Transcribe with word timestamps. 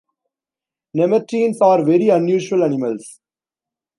Nemerteans 0.97 1.57
are 1.61 1.85
very 1.85 2.09
unusual 2.09 2.63
animals. 2.63 3.19